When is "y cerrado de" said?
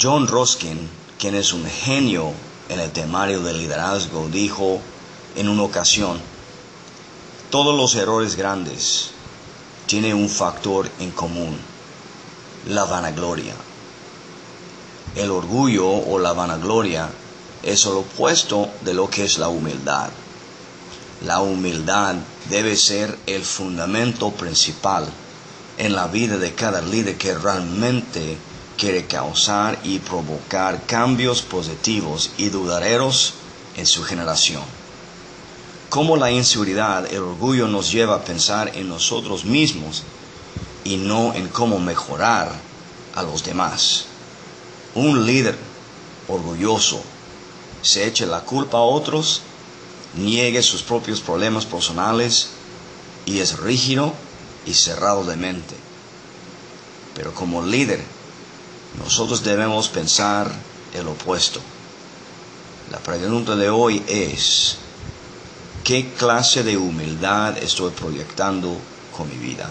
54.66-55.36